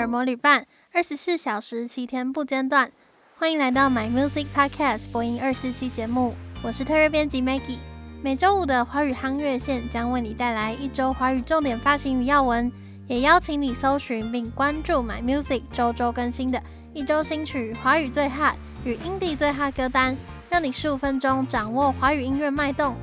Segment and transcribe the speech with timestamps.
[0.00, 2.90] 的魔旅伴，二十四小时七天不间断。
[3.38, 7.78] 欢迎来到 My Music Podcast 播音二四期节目，我是特约编辑 Maggie。
[8.22, 12.70] 每周五的华语夯乐线将为你带来一周华语重点发行与要闻，
[13.06, 20.16] 也邀请你搜寻并关注 My Music 周周更新的一周新曲、华语最 hot 与 Indie 最 hot 歌单，
[20.50, 22.96] 让你十五分钟掌握华语音乐脉动。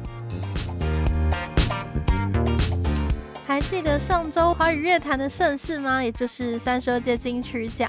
[3.54, 6.04] 还记得上周华语乐坛的盛事吗？
[6.04, 7.88] 也就是三十二届金曲奖。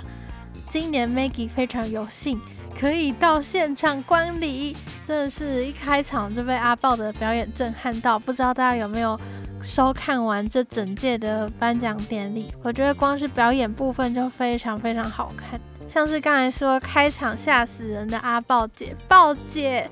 [0.68, 2.38] 今年 Maggie 非常有幸
[2.78, 8.18] 可以到现场观礼，真的是一开场就被阿爆的表演震撼到。
[8.18, 9.18] 不知道大家有没有
[9.62, 12.52] 收看完这整届的颁奖典礼？
[12.62, 15.58] 我觉得光是表演部分就非常非常好看，
[15.88, 19.88] 像是刚才说开场吓死人的阿爆姐，爆姐。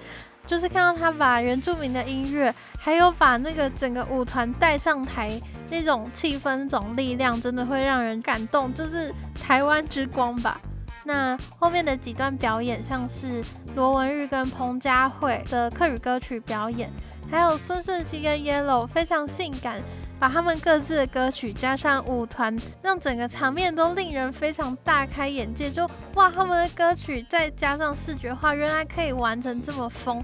[0.52, 8.72] 就是看到他把原住民的音乐，还有把那个整个舞团带上台，那种气氛、那种力量，真的会让人感动。
[8.74, 9.10] 就是
[9.42, 10.60] 台湾之光吧。
[11.04, 13.42] 那后面的几段表演，像是
[13.74, 16.90] 罗文玉跟彭佳慧的客语歌曲表演。
[17.30, 19.80] 还有孙盛希跟 Yellow 非常性感，
[20.20, 25.70] 把他们各自的歌曲加上舞团，让整个场面都令人非常大开眼界。
[25.70, 30.22] 就哇，他们的歌曲再加上视觉化，原来可以玩成这么疯。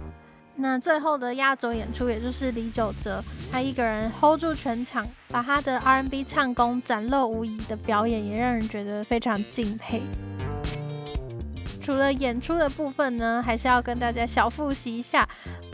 [0.61, 10.03] 那最后的压轴演出，也就是李玖哲，他一个人 hold 住全场，把他的 R&B 唱功展露无遗的表演，也让人觉得非常敬佩。
[11.81, 15.27] 除了演出的部分呢，还是要跟大家小复习一下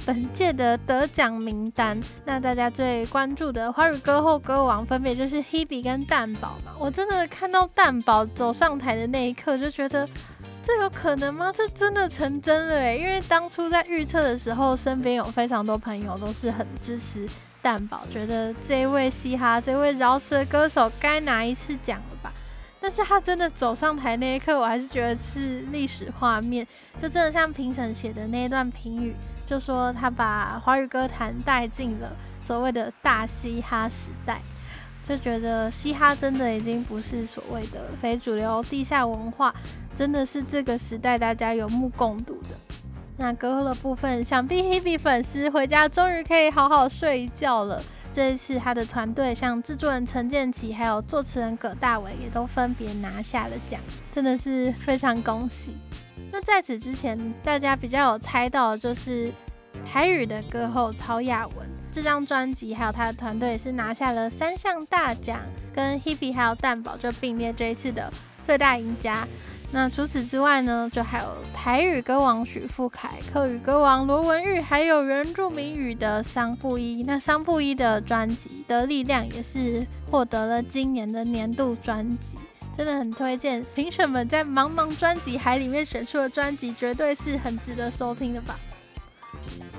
[0.07, 1.99] 本届的得奖名单。
[2.25, 6.73] 那大家最关注的华语歌后歌王，分别就是 Hebe 跟蛋宝嘛。
[6.79, 10.09] 我真的看到蛋宝走上台的那一刻，就觉得
[10.65, 11.53] 这有可能吗？
[11.55, 17.29] 这真的成真了诶，因为当初在预测的时候，身边有非常多朋友都是很支持
[17.61, 22.33] 蛋宝，觉得这位嘻哈、这位饶舌歌手该拿一次奖了吧。
[22.81, 26.67] 但是他真的走上台那一刻，我还是觉得是历史画面，
[27.01, 29.15] 就真的像评审写的那一段评语，
[29.47, 32.11] 就说他把华语歌坛带进了
[32.41, 34.41] 所谓的大嘻哈时代，
[35.07, 39.55] 就觉得嘻哈真的已经不是所谓的非主流地下文化，
[39.95, 42.51] 真的是这个时代大家有目共睹的。
[43.17, 47.81] 那歌后的部分，想必 Hebe 粉丝回家终于可以好好睡一觉了。
[48.13, 55.77] 这一次，他的团队像制作人陈建骐，还有作词人葛大为，也都分别拿下了奖，真的是非常恭喜。
[56.33, 59.33] 那在此之前，大家比较有猜到的就是
[59.85, 61.64] 台语的歌后曹雅雯，
[61.95, 65.39] 这张专辑还有他的团队是拿下了三项大奖，
[65.73, 68.13] 跟 Hebe 还有蛋堡就并列这一次的
[68.43, 69.25] 最大赢家。
[69.71, 77.05] 那除此之外呢，就还有台语歌王许富凯、客语歌王罗文玉，还有原住民语的桑布伊。
[77.07, 82.37] 那桑布伊的专辑的力量也是获得了今年的年度专辑，
[82.77, 88.59] 真的很推荐评审们在茫茫专辑海里面选出的专辑，绝对是很值得收听的吧。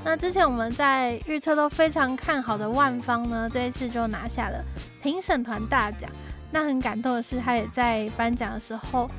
[0.06, 4.64] 那之前我们在预测都非常看好的万方呢，这一次就拿下了
[5.02, 6.08] 评审团大奖。
[6.52, 9.10] 那很感动的是，他也在颁奖的时候。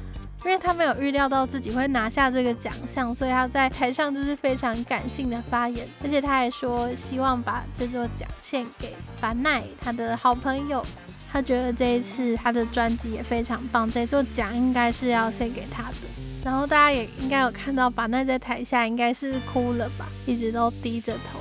[0.44, 10.84] 因为他没有预料到自己会拿下这个奖项，所以他在台上就是非常感性的发言，而且他还说希望把这座奖献给凡奈，他的好朋友。
[11.32, 16.35] 他觉得这一次他的专辑也非常棒，这座奖应该是要献给他的。
[16.46, 21.40] 然后大家也应该有看到巴奈在台下应该是哭了吧，一直都低着头。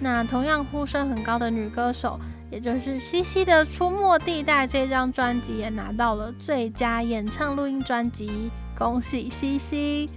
[0.00, 2.18] 那同样呼声很高的女歌手。
[2.50, 10.08] 也就是西西的《出没地带》这张专辑也拿到了最佳演唱录音专辑，恭喜西西！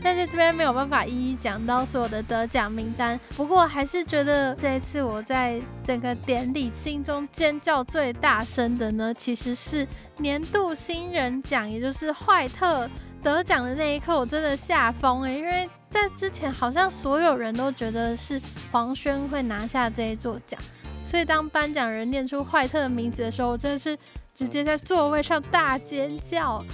[0.00, 9.84] 但是这边没有办法一一讲到所有的得奖名单，不过还是觉得这一次我在整个典礼心中尖叫最大声的呢，其实是
[10.18, 12.88] 年度新人奖，也就是坏特
[13.26, 20.60] 得奖的那一刻，我真的吓疯欸，因为在之前好像所有人都觉得是黄轩会拿下这一座奖。
[21.04, 23.98] 所以当颁奖人念出坏特的名字的时候，我真的是
[24.32, 26.64] 直接在座位上大尖叫。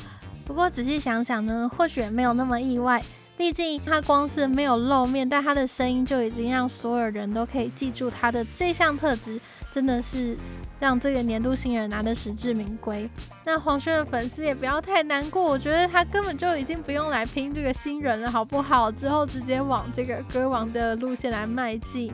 [0.45, 3.03] 不过仔细想想呢，或许也没有那么意外，
[3.35, 9.41] 毕竟他光是没有露面，但他的声音就已经让所有人都可以记住他的这项特质，
[9.73, 10.37] 真的是
[10.79, 13.09] 让这个年度新人拿得实至名归。
[13.45, 18.93] 那黄轩的粉丝也不要太难过，我觉得他根本就已经不用来拼这个新人了，好不好？
[18.93, 22.13] 之后直接往这个歌王的路线来迈进。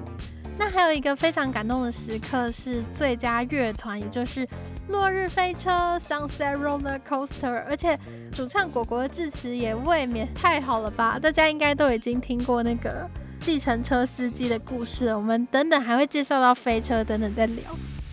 [0.61, 4.45] 那还有一个非常感动的时刻是最佳乐团，也就是
[4.89, 5.71] 《落日飞车》
[6.01, 7.97] （Sunset Roller Coaster），而且
[8.33, 11.17] 主唱果果的致辞也未免太好了吧？
[11.17, 13.09] 大家应该都已经听过那个
[13.41, 15.15] 计程车司机的故事。
[15.15, 17.65] 我们等等还会介绍到飞车等等再聊。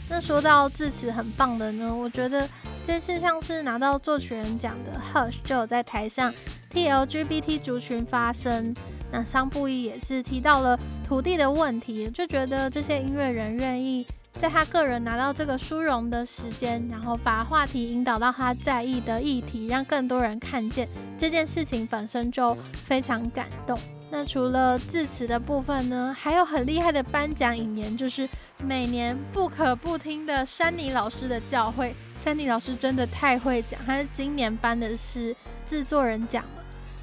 [0.07, 2.47] 那说到致辞很棒的呢，我觉得
[2.83, 6.31] 这次像是拿到作曲人奖的 Hush 就有在台上
[6.69, 8.73] 替 LGBT 族群发声。
[9.11, 20.87] 那桑布伊也是提到了土地的问题，就觉得这些音乐人愿意在他个人拿到这个殊荣的时间，然后把话题引导到他在意的议题，让更多人看见
[21.17, 23.79] 这件事情本身就非常感动。
[24.11, 28.29] 那除了致辞的部分呢，还有很厉害的颁奖引言，就是
[28.63, 31.91] 每年不可不听的山妮老师的教诲。
[32.17, 35.35] 山妮老师真的太会讲，他是今年颁的是
[35.65, 36.45] 制作人奖。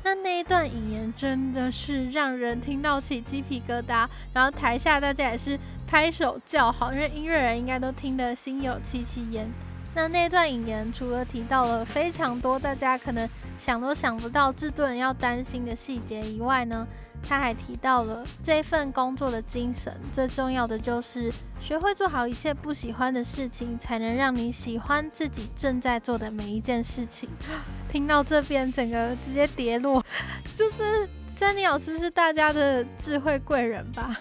[0.04, 9.49] 那那一段引言真的是让人听到起鸡皮疙瘩，然后台下大家也是拍手叫好，因为音乐人应该都听得心有戚戚焉。
[9.94, 13.28] 那那段引言除了提到了非常多大家可能
[13.58, 16.86] 想都想不到制作人要担心的细节以外呢，
[17.22, 21.30] 他还提到了这份工作的精神，最重要的就是
[21.60, 27.28] 学会做好一切不喜欢的事情，才能让你喜欢自己正在做的每一件事情。
[27.90, 30.02] 听到这边，整个直接跌落，
[30.56, 34.16] 就是珊妮老师是大家的智慧贵人吧。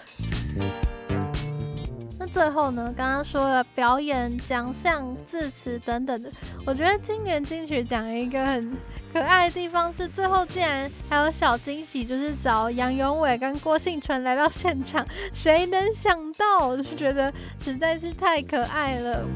[2.24, 6.30] 那最后呢，刚刚说了表演、奖项、致辞等等的，
[6.64, 8.76] 我觉得今年金曲奖一个很
[9.12, 16.68] 可爱的地方是，最后竟然还有小惊喜，就是找杨永伟跟郭婞淳来到现场，谁能想到？
[16.68, 19.26] 我就觉得实在是太可爱了。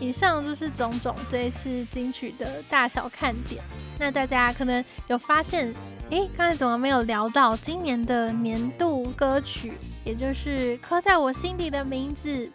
[0.00, 3.62] 以上就是种种这一次金曲的大小看点。
[3.98, 5.74] 那大家可能有发现，
[6.10, 9.72] 诶，刚才怎么没有聊到今年的年度歌曲，
[10.04, 12.50] 也就是刻在我心底的名字？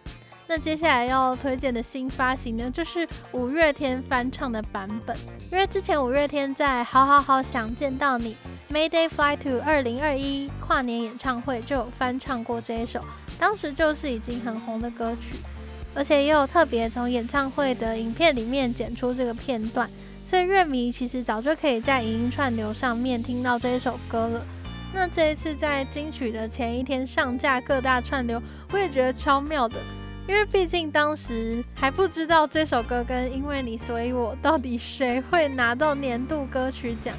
[0.48, 5.16] 那接下来要推荐的新发行呢，就是五月天翻唱的版本。
[5.51, 8.36] 因为之前五月天在《好好好想见到你》
[8.74, 13.01] Mayday Fly to 二零二一跨年演唱会就有翻唱过这一首，
[13.40, 15.38] 当时就是已经很红的歌曲。
[15.95, 19.88] 而且也有特别从演唱会的影片里面剪出这个片段，
[20.24, 24.46] 所以乐迷其实早就可以在影音串流上面听到这一首歌了。
[24.94, 28.42] 那这一次在金曲的前一天上架各大串流，
[28.72, 29.78] 我也觉得超妙的，
[30.28, 37.14] 因为毕竟当时还不知道这首歌跟《因为你所以我》到底谁会拿到年度歌曲奖。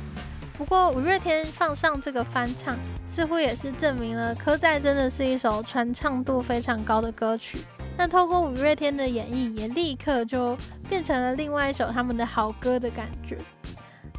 [0.56, 2.76] 不过五月天放上这个翻唱，
[3.08, 7.58] 似乎也是证明了《刻在》真的是一首传唱度非常高的歌曲。
[7.96, 10.56] 那透过五月天的演绎，也立刻就
[10.88, 13.38] 变成了另外一首他们的好歌的感觉。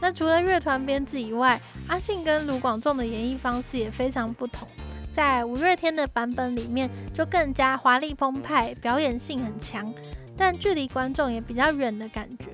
[0.01, 4.67] 那除了乐团编制以外，阿信跟卢广仲的演绎方式也非常不同。
[5.11, 9.93] 在五月天的版本里面，就更加华丽澎湃，表演性很强，
[10.35, 12.47] 但距离观众也比较远的感觉。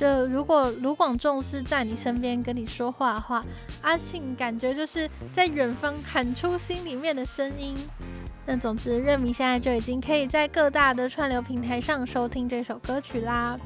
[0.00, 3.44] 就如果卢广仲是在你身边跟你说话的话，
[3.82, 7.76] 阿信感觉就是在远方喊出心里面的声音。
[8.46, 13.58] 那总之，乐迷现在就已经可以在各大的串流平台上收听这首歌曲啦。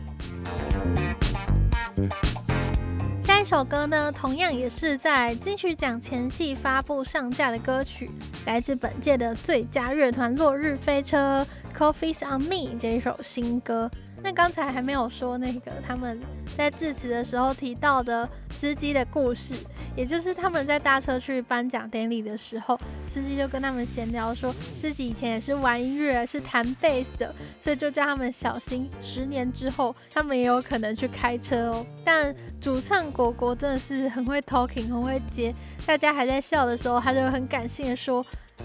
[3.22, 8.10] 下一首歌呢，同样也是在金曲奖前夕发布上架的歌曲，
[8.44, 13.88] 来自本届的最佳乐团落日飞车 Coffee's on Me 这一首新歌。
[14.24, 16.18] 那刚才还没有说那个他们
[16.56, 19.52] 在致辞的时候提到的司机的故事，
[19.94, 24.50] 也就是他们在搭车去颁奖典礼的时候，司机就跟他们闲聊说
[24.80, 31.84] 自己以前也是玩音乐，是弹贝斯的，所以就叫他们小心，十年之后他们也有可能去开车哦。
[32.02, 35.54] 但主唱果果真的是很会 talking，很会接，
[35.84, 38.24] 大家还在笑的时候，他就很感性的说，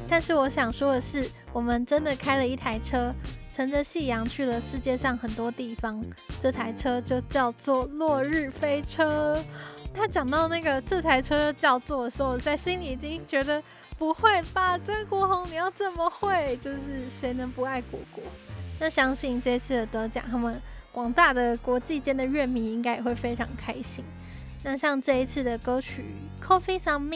[0.09, 3.13] 但是我想说的是，我们真的开了一台车。
[3.59, 6.01] 乘着夕阳去了世界上很多地方，
[6.39, 9.37] 这台车就叫做落日飞车。
[9.93, 13.61] 他讲到那个这台车叫做的时候，我在心里已经觉得
[13.97, 18.23] 不会吧，曾国宏你要这么会，就是谁能不爱果果？
[18.79, 20.61] 那相信这次的得奖，他们
[20.93, 24.05] 广大的国际间的乐迷应该也会非常开心。
[24.63, 26.05] 那像这一次的歌曲
[26.41, 27.15] 《Coffee's on Me》，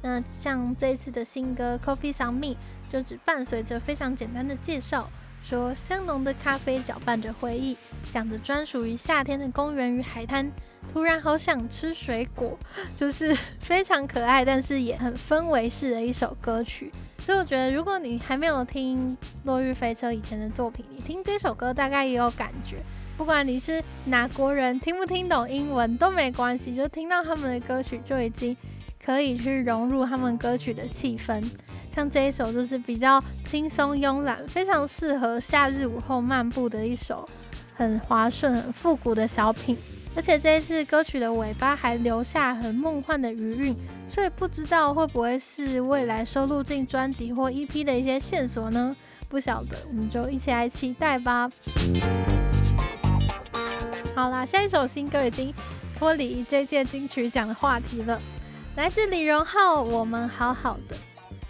[0.00, 2.46] 那像这一次的新歌《Coffee's on Me》，
[2.90, 5.10] 就只伴随着非常简单的介绍。
[5.46, 10.50] 说香浓的咖啡搅拌着回忆，想着专属于夏天的公园与海滩，
[10.90, 12.58] 突然好想吃水果，
[12.96, 16.90] 就是非常可爱，但是也很氛围式的一首歌曲。
[17.18, 22.78] 所以我觉得，如果你还没有听落日飞车以前的作品，你听这首歌大概也有感觉。
[23.16, 28.56] 不管你是哪国人，听不听懂英文都没关系，就听到他们的歌曲就已经。
[29.04, 31.44] 可以去融入他们歌曲的气氛，
[31.94, 37.24] 像这一首就是比较轻松慵懒，非常适合夏日午后漫步的一首
[37.76, 39.78] 很滑顺、很复古的小品。
[40.16, 43.76] 而且这一次歌曲的尾巴还留下很梦幻的余韵，
[44.08, 48.96] 所以不知道会不会是未来收录进专辑或 EP 的一些线索呢？
[49.28, 51.48] 不晓得，我们就一起来期待吧。
[54.16, 55.54] 好啦，下一首新歌已经
[55.96, 58.20] 脱离这届金曲奖的话题了，
[58.74, 60.96] 来自李荣浩，《我们好好的》。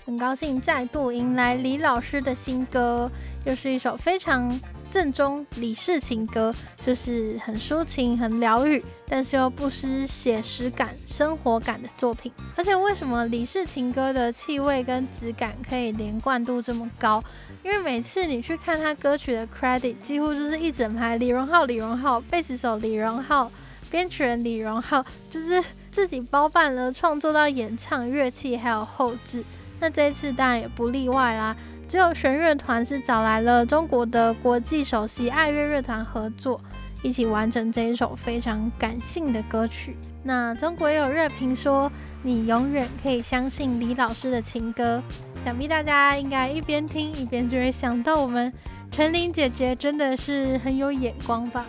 [0.06, 3.10] 很高兴再度迎来李老师的新歌，
[3.46, 4.60] 又是一首非常
[4.92, 12.30] 正宗李氏情歌，就是很抒情、很疗愈，但是又不失写实感、生活感的作品。
[12.54, 17.24] 而且为什么李氏情歌的气味跟质感可以连贯度这么高？
[17.62, 23.50] 因为每次你去看他歌曲的 credit，几乎就是一整排李荣浩、李荣浩，贝斯手李荣浩，
[23.90, 29.42] 编曲人李荣浩，就是自己包办了创作到演唱、乐器还有后制。
[29.80, 31.56] 那这一次当然也不例外啦，
[31.88, 36.60] 只有弦乐团是找来了中国的国际首席爱乐乐团合作，
[37.02, 39.96] 一起完成这一首非常感性的歌曲。
[40.22, 45.02] 那中国也有乐评说，你永远可以相信李老师的情歌。
[45.44, 48.50] 想必大家应该一边听一边就会想到我们
[48.90, 51.66] 陈琳姐姐真的是很有眼光吧。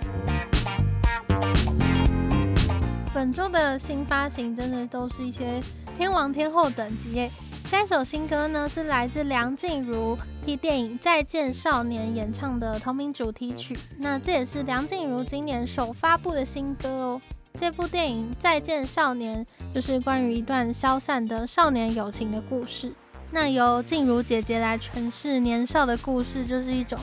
[3.13, 5.59] 本周的新发行真的都是一些
[5.97, 7.29] 天王天后等级耶。
[7.65, 13.75] 下一首新歌呢，是来自梁静茹替电影《再见少年》演唱的同名主题曲。
[13.97, 17.21] 那这也是梁静茹今年首发布的新歌哦。
[17.55, 19.43] 这部电影《再见少年》
[19.73, 22.93] 就是关于一段消散的少年友情的故事。
[23.31, 26.99] 那由静茹姐姐来诠释年少的故事，就是一种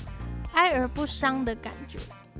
[0.53, 1.99] 哀而不伤的感觉。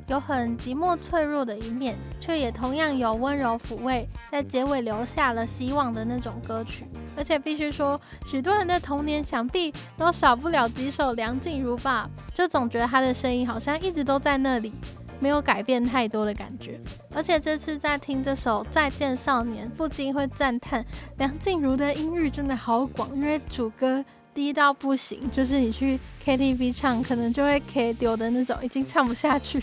[0.09, 6.87] 有很寂寞脆弱的一面，却也同样有温柔抚慰，在结尾留下了希望的那种歌曲。
[7.17, 14.73] 而且必须说，许多人的童年想必都少不了几首梁静茹吧，就总觉得她的声音好像一直都在那里，
[15.21, 16.81] 没有改变太多的感觉。
[17.15, 20.85] 而且这次在听这首《再见少年》，不禁会赞叹
[21.19, 24.05] 梁静茹的音域真的好广，因为主歌。
[24.35, 29.63] 低到不行，就是你去 KTV 唱，可能就会 K 丢的那种，已经唱不下去，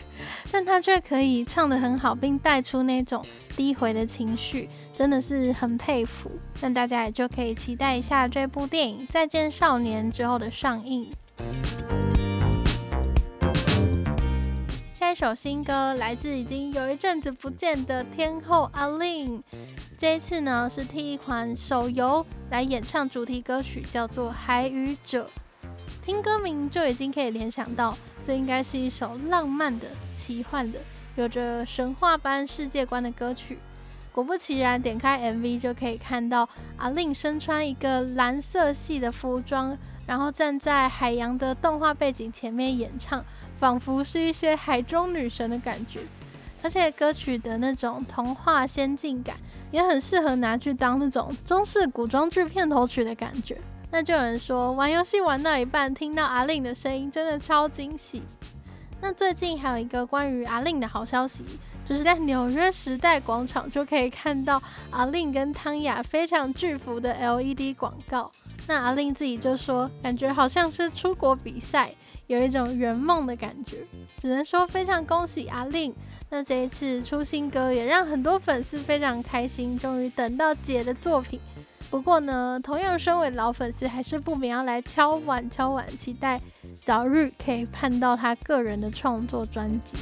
[0.51, 6.29] 但他却可以唱得很好，并带出那种低回的情绪，真的是很佩服。
[6.61, 11.09] 那大家也就可以期待一下这部电影《再见少年》之后的上映。
[14.93, 19.41] 下一首新歌来自已经有一阵子不见的天后 A-Lin。
[19.99, 25.29] 这一次呢，是替一款手游来演唱主题歌曲，叫做《海语者》。
[26.05, 27.93] 听歌名就已经可以联想到，
[28.25, 30.79] 这应该是一首浪漫的、奇幻的、
[31.17, 33.59] 有着神话般世界观的歌曲。
[34.13, 39.77] 果不其然，点开 MV 就可以看到 A-Lin 身穿一个蓝色系的服装，
[40.07, 43.21] 然后站在海洋的动画背景前面演唱，
[43.59, 45.99] 仿佛是一些海中女神的感觉。
[46.61, 49.35] 而且歌曲的那种童话仙境感，
[49.71, 53.57] 也很适合拿去当那种中式古装剧片头曲的感觉。
[53.91, 58.21] 那就有人说，玩游戏玩到一半，听到阿令的声音，真的超惊喜。
[59.01, 61.43] 那最近还有一个关于阿令的好消息，
[61.89, 68.31] 就是在纽约时代广场就可以看到阿令跟汤雅非常巨幅的 LED 广告。
[68.67, 71.91] 那阿令自己就说，感觉好像是出国比赛，
[72.27, 73.79] 有一种圆梦的感觉。
[74.21, 75.91] 只能说非常恭喜阿令。
[76.29, 81.39] 那这一次出新歌，也让很多粉丝非常开心，终于等到姐的作品。
[81.89, 86.39] 不过呢，同样身为老粉丝，还是不免要来敲碗敲碗，期待
[86.83, 89.97] 早日可以盼到他个人的创作专辑。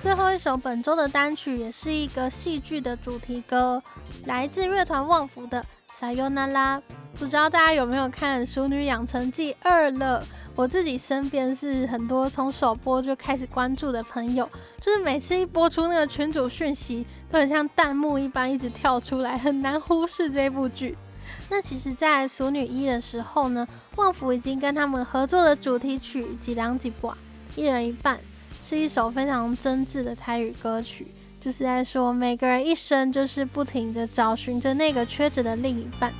[0.00, 3.82] 最后一首本周的单曲，也是一个戏剧的主题歌，
[4.24, 5.64] 来自乐团旺福的
[6.00, 6.78] 《Sayonara》。
[7.18, 10.24] 不知道大家有没有看《熟女养成记二》了？
[10.56, 14.48] 我自己身边是很多从首播就开始关注的朋友，
[14.80, 20.98] 就是每次一播出那个群主讯息，都很像弹幕一般一直跳出来，很难忽视这部剧。
[21.50, 23.66] 那其实，在《熟女一》的时候呢，
[23.96, 27.12] 旺福已经跟他们合作的主题曲《一人一半》，
[27.56, 28.18] 一人一半，
[28.62, 31.08] 是一首非常真挚的台语歌曲，
[31.40, 36.12] 就是在说每个人一生就是不停地找寻着那个缺着的另一半。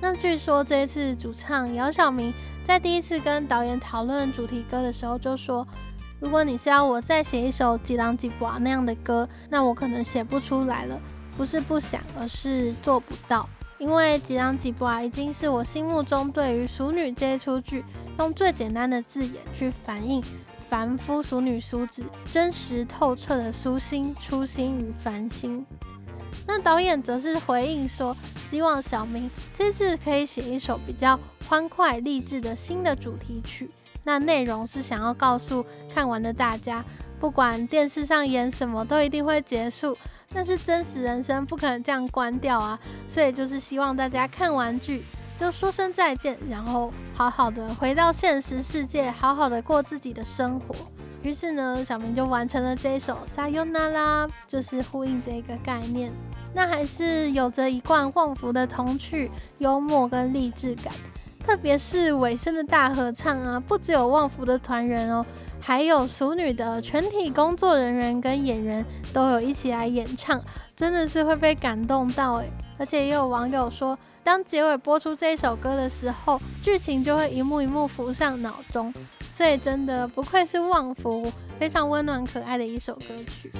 [0.00, 2.32] 那据说这一次主唱姚晓明。
[2.62, 5.66] 在第一次跟导演讨论主题歌的时候，就说
[6.20, 11.00] ：“如果你是要我再写一首《几郎几寡》那样的歌，那我可能写不出来了。
[11.36, 13.48] 不是不想，而是做不到。
[13.80, 17.82] 因为《几郎几把》已经是我心目中对于熟女这一出剧，
[18.18, 20.22] 用最简单的字眼去反映
[20.68, 25.64] 凡夫俗女俗子真实透彻的苏心、初心与繁星。”
[26.46, 31.18] 那导演则是回应说，希望小明这次可以写一首比较
[31.48, 33.70] 欢快励志的新的主题曲。
[34.04, 36.84] 那内容是想要告诉看完的大家，
[37.18, 39.96] 不管电视上演什么都一定会结束，
[40.34, 42.78] 但是真实人生不可能这样关掉啊。
[43.06, 45.04] 所以就是希望大家看完剧，
[45.38, 50.74] 就说声再见，然后好好的回到现实世界，好好的过自己的生活。
[51.22, 56.10] 于是呢，小明就完成了这一首《Sayonara》，就是呼应这一个概念。
[56.54, 60.92] 那还是有着一贯旺福的童趣、幽默跟励志感。
[61.46, 65.24] 特别是尾声的大合唱啊，不只有旺福的团员哦，
[65.60, 70.42] 还有淑女的全体工作人员跟演员都有一起来演唱，
[70.74, 72.50] 真的是会被感动到诶。
[72.78, 78.92] 而且也有网友说，当结尾播出这一首歌的时候，剧情就会一幕一幕浮上脑中，
[79.34, 83.52] 所以真的不愧是旺福，非常温暖可爱的一首歌曲。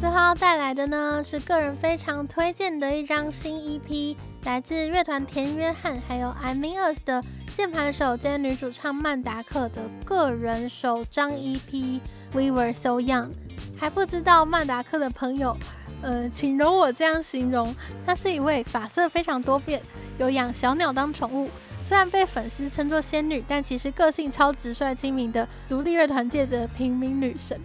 [0.00, 7.22] 最后要带来的呢，是个人非常推荐的一张新 EP，来自乐团田约翰还有 I Mean Us 的
[7.54, 12.00] 键盘手兼女主唱曼达克的个人首张 EP
[12.32, 13.30] We Were So Young。
[13.78, 15.56] 还不知道曼达克的朋友，
[16.00, 17.74] 呃，请容我这样形容，
[18.06, 19.82] 她是一位发色非常多变，
[20.18, 21.48] 有养小鸟当宠物，
[21.84, 27.58] 虽然被粉丝称作仙女，但其实个性超直率亲民的独立乐团界的平民女神。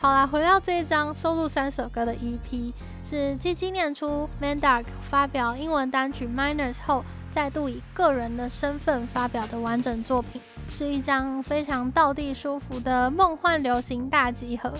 [0.00, 10.40] 好啦，回到这一张收录三首歌的 EP，是继今年初 Mandark 发表英文单曲 Minors 后，再度以个人的身份发表的完整作品，
[10.70, 14.72] 是一张非常道地舒服的梦幻流行大集合。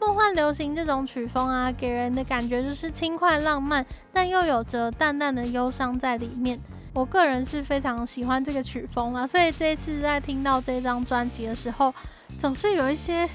[0.00, 6.58] 梦幻流行这种曲风啊，给人的感觉就是轻快浪漫，但又有着淡淡的忧伤在里面。
[6.94, 11.94] 我个人是非常喜欢这个曲风啊，所以这一次在听到这张专辑的时候，
[12.38, 13.28] 总是有一些。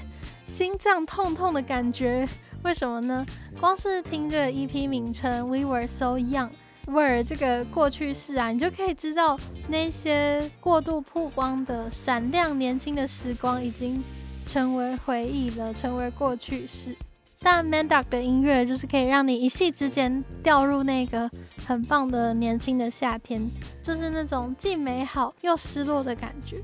[0.44, 2.28] 心脏痛痛的感觉，
[2.62, 3.24] 为什么呢？
[3.58, 14.02] 光是听这个 EP 名称 We Were So Young，Were 这个过去式啊，你就可以知道那些过度曝光的闪亮年轻的时光已经
[14.46, 16.94] 成为回忆了，成为过去式。
[17.40, 21.30] 但 Mandar 的音乐就是可以让你一夕之间掉入那个
[21.66, 23.40] 很棒的年轻的夏天，
[23.82, 26.60] 就是那种既美好又失落的感觉。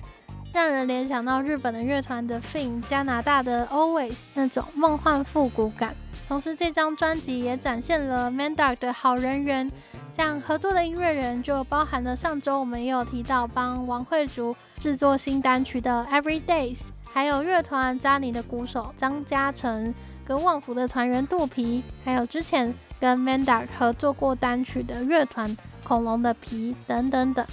[0.52, 5.94] 让人联想到日本的乐团的 Fin，加拿大的 Always 那种梦幻复古感。
[6.26, 9.70] 同时，这张专辑也展现了 Mandar 的好人缘，
[10.10, 19.94] 像合作的音乐人就包含了上周我们也有提到帮王慧竹制作新单曲的 Everydays，还有乐团扎尼的鼓手张嘉诚，
[20.26, 27.46] 跟旺福的团员肚皮，还有之前跟 Mandar 合作过单曲的乐团恐龙的皮等等等。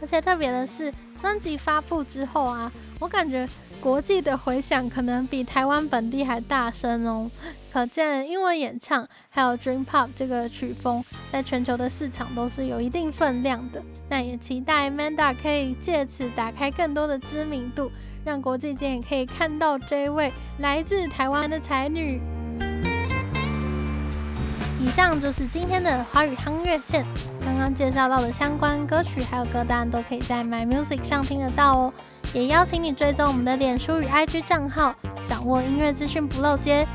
[0.00, 3.48] 而且特别的是，专辑发布之后啊，我感觉
[3.80, 7.30] 国际的回响可能比台湾本地还大声哦。
[7.72, 13.80] 可见英文演唱还有 Dream Pop 这个曲风，在全球的市场都是有一定分量的。
[14.08, 17.92] 那也期待 Manda 可以借此打开更多的知名度，
[18.24, 22.20] 让国际间也可以看到这位来自台湾的才女。
[24.80, 27.04] 以上就是今天的华语夯乐线，
[27.60, 31.92] 刚介绍到的相关歌曲还有歌单都可以在 My Music 上听得到哦。
[32.32, 34.94] 也邀请你追踪我们的脸书与 IG 账号，
[35.26, 36.88] 掌握音乐资讯不漏接。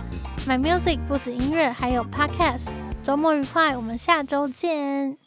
[0.48, 2.70] My Music 不止音乐，还有 Podcast。
[3.04, 5.25] 周末愉快，我们下周见。